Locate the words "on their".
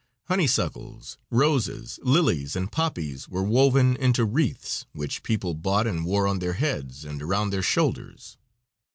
6.27-6.53